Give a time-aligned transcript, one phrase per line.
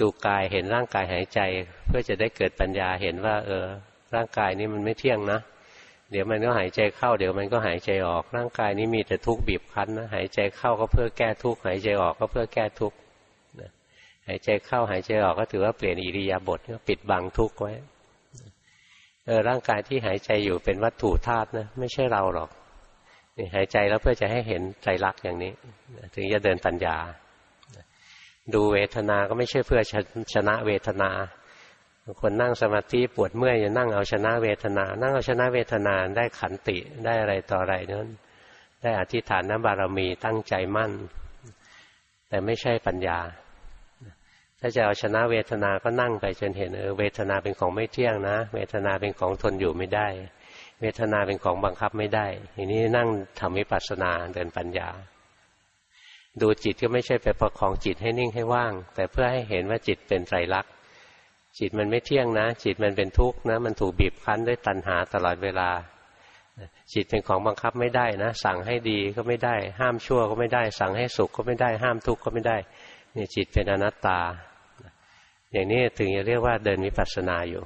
[0.00, 1.40] ดูกายเห็นร่างกายหายใจ
[1.86, 3.64] เพื่อจะได้เกิดปัญญาเห็นว่า เออ
[4.14, 5.40] ร่างกายนี้มันไม่เที่ยงนะ
[6.10, 12.96] เดี๋ยวมันก็หายใจเข้า เดี๋ยวมันก็หายใจออก ร่างกายนี้มีแต่ทุกข์บีบคั้นนะหายใจเข้าก็เพื่อแก้ทุกข์หายใจออกก็เพื่อแก้ทุกข์
[14.28, 17.72] หายใจเข้าหายใจออกก็ถือว่าเปลี่ยนอิริยาบถปิดบังทุกข์ไว้
[19.26, 22.50] เออร่างกายที่หายใจอยู่เป็นวัตถุธาตุนะไม่ใช่เราหรอก
[23.54, 25.52] หายใจแล้วเพื่อจะให้เห็นใจรักอย่างนี้
[26.14, 26.96] ถึงจะเดินปัญญา
[28.54, 29.80] ดูเวทนาก็ไม่ใช่เพื่อ
[30.34, 31.10] ชนะเวทนา
[32.20, 38.08] คนนั่งสมาธิปวดเมื่อยจะนั่งเอาชนะเวทนา นั่งเอาชนะเวทนาได้ขันติได้อะไรต่ออะไรนั้น
[38.82, 40.92] ได้อธิษฐานน้ำบารมีตั้งใจมั่น
[42.28, 43.18] แต่ไม่ใช่ปัญญา
[44.60, 50.08] ถ้าจะเอาชนะเวทนาก็นั่งไปจนเห็นเออเวทนาเป็นของไม่เที่ยงนะ เวทนาเป็นของทนอยู่ไม่ได้
[50.80, 53.08] เวทนาเป็นของบังคับไม่ได้ ทีนี้นั่ง
[53.40, 54.88] ทำวิปัสสนาเดินปัญญา
[56.42, 60.72] ดูจิตก็ไม่ใช่ไปประคองจิตให้นิ่งให้ว่าง แต่เพื่อให้เห็นว่าจิตเป็นไตรลักษณ์
[61.58, 65.70] จิตมันไม่เที่ยงนะ จิตมันเป็นทุกข์นะ มันถูกบีบคั้นด้วยตัณหาตลอดเวลา
[66.92, 72.56] จิตเป็นของบังคับไม่ได้นะ สั่งให้ดีก็ไม่ได้ ห้ามชั่วก็ไม่ได้ สั่งให้สุขก็ไม่ได้ ห้ามทุกข์ก็ไม่ได้
[73.12, 74.20] เนี่ยจิตเป็นอนัตตา
[75.52, 77.62] อย่างนี้ถึงจะเรียกว่าเดินวิปัสสนาอยู่